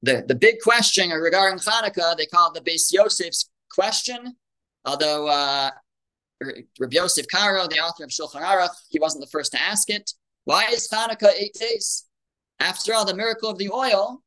[0.02, 4.36] the the big question regarding Hanukkah, they call it the Beis Yosef's question
[4.84, 5.70] Although uh,
[6.40, 10.12] Rabbi Yosef Karo, the author of Shulchan Aruch, he wasn't the first to ask it.
[10.44, 12.06] Why is Hanukkah eight days?
[12.58, 14.22] After all, the miracle of the oil,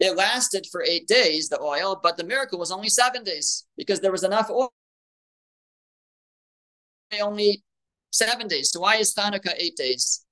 [0.00, 4.00] it lasted for eight days, the oil, but the miracle was only seven days because
[4.00, 4.72] there was enough oil.
[7.20, 7.62] Only
[8.10, 8.70] seven days.
[8.70, 10.24] So why is Hanukkah eight days?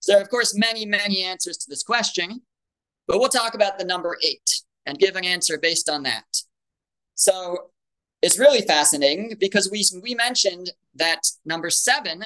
[0.00, 2.42] So there are, of course, many, many answers to this question,
[3.06, 6.42] but we'll talk about the number eight and give an answer based on that.
[7.14, 7.70] So
[8.20, 12.24] it's really fascinating because we we mentioned that number seven,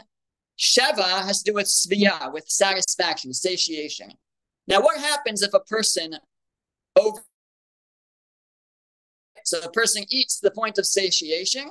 [0.58, 4.12] Sheva, has to do with svia, with satisfaction, satiation.
[4.66, 6.14] Now, what happens if a person
[6.96, 7.22] over
[9.48, 11.70] so a person eats the point of satiation,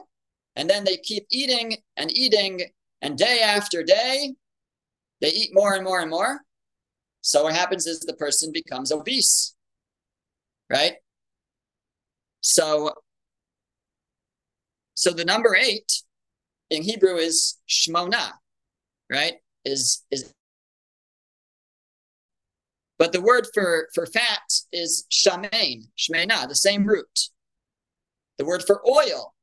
[0.55, 2.61] and then they keep eating and eating,
[3.03, 4.33] and day after day,
[5.21, 6.39] they eat more and more and more.
[7.21, 9.53] So what happens is the person becomes obese,
[10.71, 10.93] right?
[12.41, 12.93] So
[14.95, 16.01] so the number eight
[16.71, 18.31] in Hebrew is shmona,
[19.11, 19.35] right?
[19.65, 20.33] Is is
[22.97, 27.29] but the word for, for fat is shamein, shmena, the same root.
[28.37, 29.33] The word for oil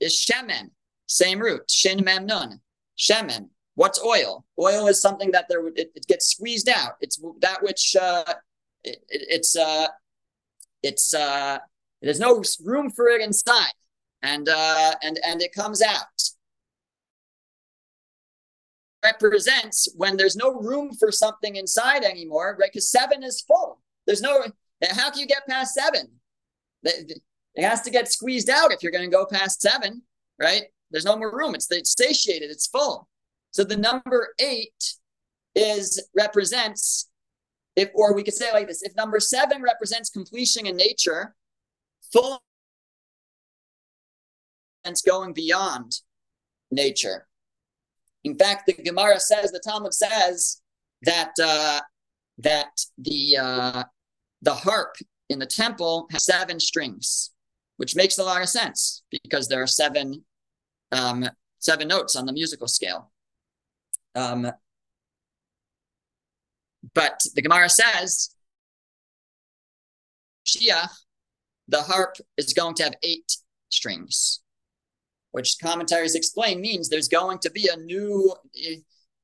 [0.00, 0.70] is shemen,
[1.06, 2.60] same root, shin mem nun,
[2.98, 3.48] shemen.
[3.74, 4.44] What's oil?
[4.58, 6.96] Oil is something that there it, it gets squeezed out.
[7.00, 8.24] It's that which uh,
[8.82, 9.86] it, it, it's uh,
[10.82, 11.58] it's uh,
[12.02, 13.72] there's no room for it inside
[14.22, 16.27] and uh, and and it comes out.
[19.04, 22.70] Represents when there's no room for something inside anymore, right?
[22.72, 23.80] Because seven is full.
[24.06, 24.44] There's no.
[24.90, 26.08] How can you get past seven?
[26.82, 27.20] It
[27.58, 30.02] has to get squeezed out if you're going to go past seven,
[30.38, 30.64] right?
[30.90, 31.54] There's no more room.
[31.54, 32.50] It's, it's satiated.
[32.50, 33.08] It's full.
[33.50, 34.94] So the number eight
[35.54, 37.08] is represents
[37.78, 41.36] if, or we could say like this: if number seven represents completion in nature,
[42.12, 42.42] full
[44.84, 46.00] sense going beyond
[46.72, 47.27] nature.
[48.28, 50.60] In fact, the Gemara says, the Talmud says
[51.02, 51.80] that uh,
[52.36, 53.84] that the uh,
[54.42, 54.96] the harp
[55.30, 57.30] in the temple has seven strings,
[57.78, 60.24] which makes a lot of sense because there are seven
[60.92, 61.26] um,
[61.58, 63.10] seven notes on the musical scale.
[64.14, 64.52] Um,
[66.92, 68.28] but the Gemara says,
[70.46, 70.86] Shia,
[71.66, 73.38] the harp is going to have eight
[73.70, 74.42] strings
[75.32, 78.34] which commentaries explain means there's going to be a new,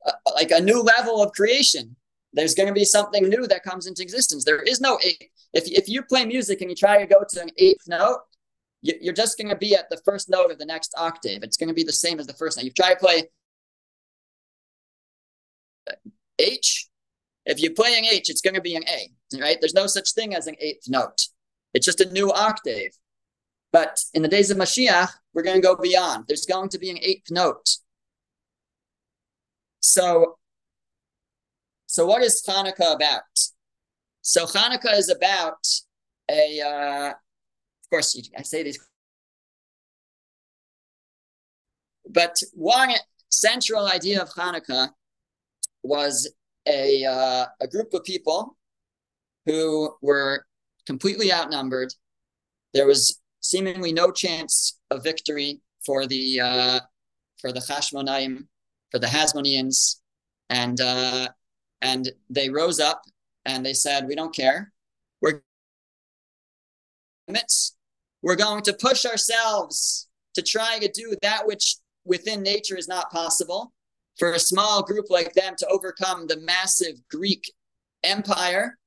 [0.06, 1.96] uh, like a new level of creation.
[2.32, 4.44] There's going to be something new that comes into existence.
[4.44, 5.30] There is no eight.
[5.52, 8.20] If, if you play music and you try to go to an eighth note,
[8.82, 11.42] you're just going to be at the first note of the next octave.
[11.42, 12.64] It's going to be the same as the first note.
[12.64, 13.22] You try to play
[16.38, 16.88] H.
[17.46, 19.56] If you're playing H, it's going to be an A, right?
[19.58, 21.28] There's no such thing as an eighth note.
[21.72, 22.90] It's just a new octave.
[23.74, 26.26] But in the days of Mashiach, we're going to go beyond.
[26.28, 27.78] There's going to be an eighth note.
[29.80, 30.38] So,
[31.86, 33.22] so what is Hanukkah about?
[34.22, 35.66] So Hanukkah is about
[36.30, 38.78] a, uh, of course, I say these,
[42.08, 42.92] but one
[43.28, 44.90] central idea of Hanukkah
[45.82, 46.32] was
[46.68, 48.56] a uh, a group of people
[49.46, 50.46] who were
[50.86, 51.92] completely outnumbered.
[52.72, 56.80] There was seemingly no chance of victory for the uh,
[57.38, 58.46] for the Hashmonaim,
[58.90, 60.00] for the Hasmoneans,
[60.48, 61.28] and uh,
[61.82, 63.02] and they rose up
[63.44, 64.72] and they said, "We don't care.
[65.20, 65.42] We're.
[68.22, 73.12] We're going to push ourselves to try to do that which within nature is not
[73.12, 73.72] possible."
[74.18, 77.52] For a small group like them to overcome the massive Greek
[78.04, 78.78] empire,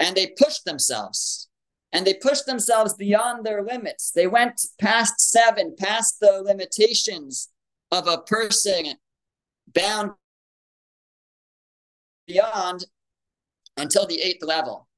[0.00, 1.50] and they pushed themselves
[1.92, 4.10] and they pushed themselves beyond their limits.
[4.10, 7.50] They went past seven, past the limitations
[7.90, 8.94] of a person
[9.74, 10.12] bound
[12.26, 12.86] beyond
[13.76, 14.88] until the eighth level.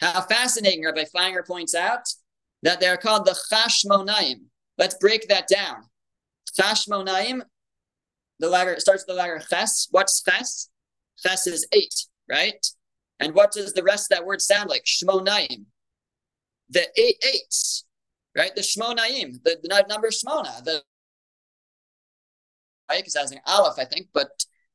[0.00, 2.06] How fascinating, Rabbi Feiner points out
[2.62, 4.46] that they're called the Chashmonaim.
[4.76, 5.84] Let's break that down.
[6.58, 7.42] Chashmonaim,
[8.38, 9.88] the letter starts with the letter Ches.
[9.90, 10.68] What's Ches?
[11.22, 11.94] Ches is eight,
[12.28, 12.66] right?
[13.20, 14.84] And what does the rest of that word sound like?
[14.84, 15.66] Shmonaim.
[16.74, 17.84] The eight eights,
[18.36, 18.54] right?
[18.54, 20.82] The Shmonaim, the, the number Shmona, the
[22.90, 23.00] right?
[23.00, 24.28] Because that's an aleph, I think, but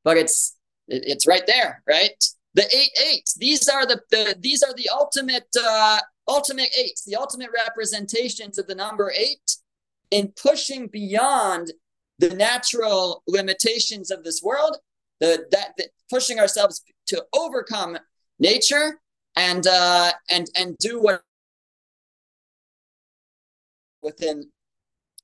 [0.03, 0.55] but it's
[0.87, 2.23] it, it's right there, right?
[2.55, 3.35] The eight eights.
[3.35, 8.67] These are the, the these are the ultimate uh, ultimate eights, the ultimate representations of
[8.67, 9.57] the number eight
[10.11, 11.71] in pushing beyond
[12.17, 14.77] the natural limitations of this world,
[15.19, 17.97] the that, that pushing ourselves to overcome
[18.39, 18.99] nature
[19.35, 21.21] and uh, and and do what
[24.01, 24.51] within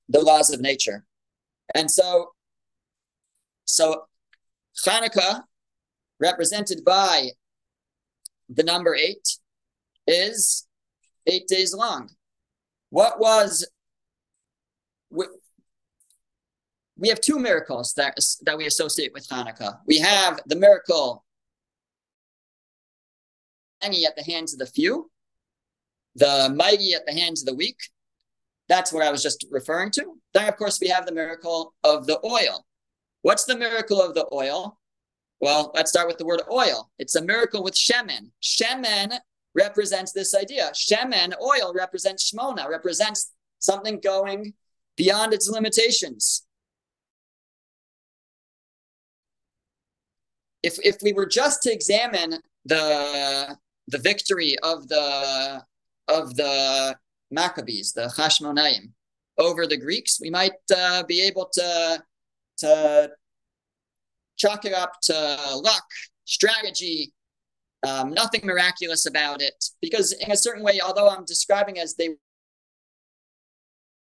[0.10, 1.06] the laws of nature.
[1.74, 2.32] And so
[3.66, 4.06] so
[4.86, 5.44] Hanukkah,
[6.20, 7.30] represented by
[8.48, 9.40] the number eight,
[10.08, 10.68] is
[11.26, 12.10] eight days long.
[12.90, 13.68] What was
[15.10, 15.26] we,
[16.98, 19.80] we have two miracles that that we associate with Hanukkah.
[19.86, 21.24] We have the miracle
[23.82, 25.12] any at the hands of the few,
[26.16, 27.78] the mighty at the hands of the weak.
[28.68, 30.16] That's what I was just referring to.
[30.34, 32.66] Then, of course, we have the miracle of the oil.
[33.22, 34.80] What's the miracle of the oil?
[35.40, 36.90] Well, let's start with the word oil.
[36.98, 38.32] It's a miracle with shemen.
[38.42, 39.20] Shemen
[39.54, 40.72] represents this idea.
[40.74, 44.54] Shemen, oil, represents shmona, represents something going
[44.96, 46.46] beyond its limitations.
[50.64, 53.58] If, if we were just to examine the,
[53.88, 55.64] the victory of the,
[56.08, 56.98] of the
[57.32, 58.92] Maccabees, the Hashmonaim,
[59.38, 62.04] over the Greeks, we might uh, be able to
[62.60, 63.12] to
[64.38, 65.14] chalk it up to
[65.56, 65.84] luck,
[66.26, 67.14] strategy,
[67.86, 69.66] um, nothing miraculous about it.
[69.82, 72.10] Because in a certain way, although I'm describing as they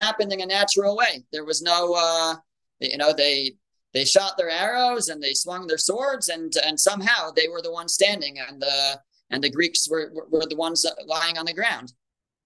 [0.00, 2.34] happened in a natural way, there was no, uh,
[2.80, 3.52] you know, they
[3.94, 7.72] they shot their arrows and they swung their swords, and and somehow they were the
[7.72, 9.00] ones standing, and the
[9.30, 11.92] and the Greeks were were the ones lying on the ground.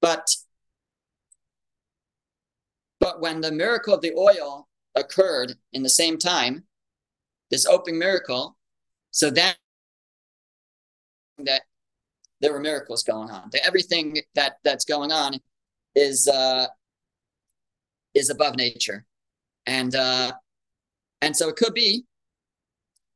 [0.01, 0.29] But
[3.01, 6.65] but when the miracle of the oil occurred in the same time,
[7.51, 8.57] this open miracle.
[9.11, 9.57] So that
[11.39, 11.63] that
[12.41, 13.49] there were miracles going on.
[13.53, 15.39] That everything that that's going on
[15.95, 16.67] is uh,
[18.15, 19.07] is above nature,
[19.67, 20.33] and uh,
[21.23, 22.05] and so it could be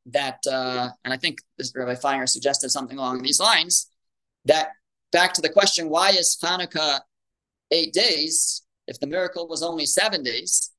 [0.07, 3.91] that, uh, and I think this Rabbi Feiner suggested something along these lines.
[4.47, 4.71] That
[5.13, 7.01] back to the question, why is Hanukkah
[7.71, 8.63] eight days
[8.93, 10.71] if the miracle was only seven days?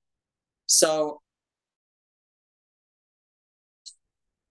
[0.67, 1.21] So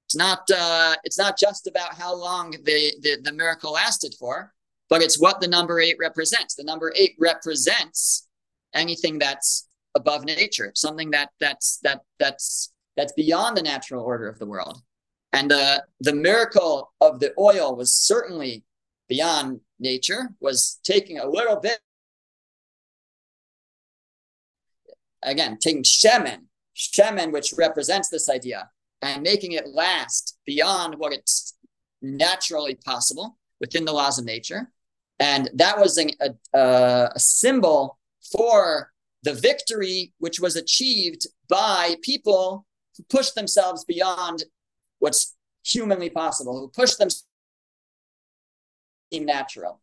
[0.06, 4.52] it's not uh, it's not just about how long the, the, the miracle lasted for,
[4.90, 6.54] but it's what the number eight represents.
[6.54, 8.28] The number eight represents
[8.74, 14.38] anything that's above nature, something that that's that that's that's beyond the natural order of
[14.38, 14.82] the world.
[15.32, 18.64] And uh, the miracle of the oil was certainly
[19.08, 21.78] beyond nature, was taking a little bit
[25.22, 26.46] again, taking shemen,
[26.76, 28.70] shemen, which represents this idea,
[29.00, 31.56] and making it last beyond what it's
[32.00, 34.70] naturally possible within the laws of nature.
[35.18, 36.10] And that was a,
[36.54, 37.98] a, a symbol
[38.32, 38.92] for
[39.22, 42.66] the victory which was achieved by people
[42.96, 44.44] who pushed themselves beyond
[44.98, 47.26] what's humanly possible, who pushed themselves
[49.12, 49.80] natural.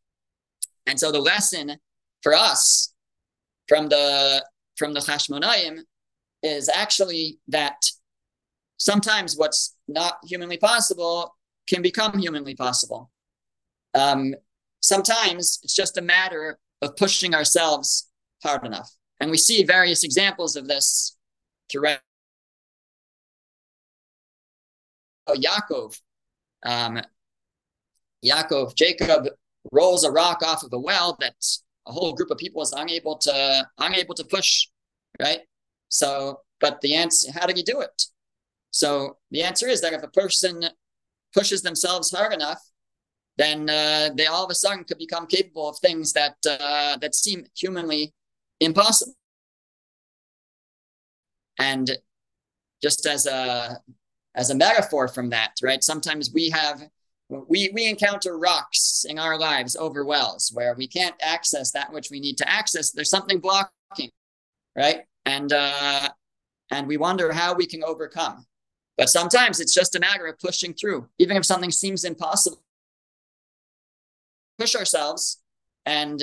[0.88, 1.78] And so the lesson
[2.22, 2.94] for us
[3.68, 4.44] from the
[4.80, 5.82] from the Hashmonaim
[6.42, 7.76] is actually that
[8.78, 11.36] sometimes what's not humanly possible
[11.68, 13.12] can become humanly possible.
[13.94, 14.34] Um,
[14.80, 18.10] sometimes it's just a matter of pushing ourselves
[18.42, 18.90] hard enough.
[19.20, 21.18] And we see various examples of this
[21.70, 22.00] throughout.
[25.28, 26.00] Yaakov,
[26.66, 27.02] um,
[28.26, 29.28] Yaakov, Jacob
[29.72, 31.36] rolls a rock off of a well that
[31.90, 34.68] a whole group of people is unable to unable to push,
[35.20, 35.42] right?
[35.90, 38.04] So, but the answer, how do you do it?
[38.72, 40.64] So the answer is that if a person
[41.34, 42.62] pushes themselves hard enough,
[43.38, 47.16] then uh, they all of a sudden could become capable of things that uh, that
[47.16, 48.14] seem humanly
[48.60, 49.16] impossible.
[51.58, 51.90] And
[52.84, 53.80] just as a
[54.36, 55.84] as a metaphor from that, right?
[55.84, 56.84] Sometimes we have
[57.30, 62.10] we we encounter rocks in our lives over wells where we can't access that which
[62.12, 64.10] we need to access there's something blocking
[64.76, 66.10] right and uh
[66.72, 68.46] and we wonder how we can overcome
[68.98, 72.62] But sometimes it's just a matter of pushing through, even if something seems impossible.
[74.58, 75.42] Push ourselves,
[75.86, 76.22] and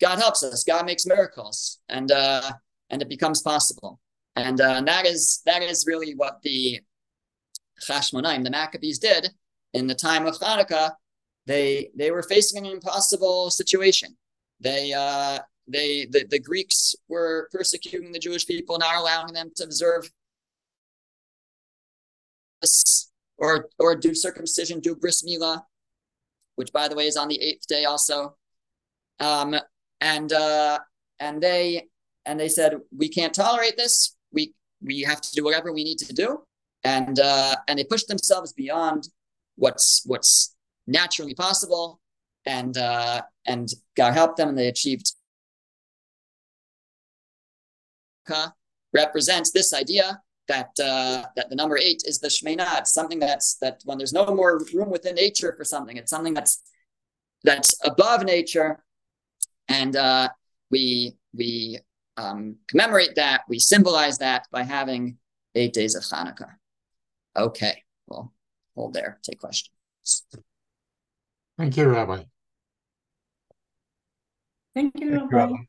[0.00, 0.64] God helps us.
[0.64, 2.50] God makes miracles, and uh,
[2.90, 4.00] and it becomes possible.
[4.34, 6.80] And, uh, and that is that is really what the
[7.80, 9.30] Chashmonaim, the Maccabees, did
[9.76, 10.92] in the time of Hanukkah.
[11.46, 14.16] They they were facing an impossible situation.
[14.60, 19.64] They uh, they the, the Greeks were persecuting the Jewish people, not allowing them to
[19.64, 20.10] observe
[23.38, 25.62] or or do circumcision, do bris milah,
[26.56, 28.36] which by the way is on the eighth day also.
[29.20, 29.54] Um,
[30.00, 30.78] and uh,
[31.20, 31.86] and they
[32.24, 34.16] and they said we can't tolerate this.
[34.32, 36.42] We we have to do whatever we need to do,
[36.82, 39.08] and uh, and they pushed themselves beyond
[39.56, 40.54] what's what's
[40.86, 42.00] naturally possible,
[42.46, 45.12] and uh, and God helped them, and they achieved.
[48.92, 52.78] Represents this idea that uh, that the number eight is the Shemina.
[52.78, 56.34] It's something that's that when there's no more room within nature for something, it's something
[56.34, 56.62] that's
[57.44, 58.82] that's above nature,
[59.68, 60.28] and uh,
[60.70, 61.78] we we
[62.16, 63.42] um, commemorate that.
[63.48, 65.18] We symbolize that by having
[65.54, 66.54] eight days of Hanukkah.
[67.36, 68.32] Okay, well,
[68.76, 69.18] hold there.
[69.22, 69.72] Take questions.
[71.58, 72.22] Thank you, Rabbi.
[74.74, 75.52] Thank you, Thank you, Rabbi.
[75.52, 75.62] Rabbi.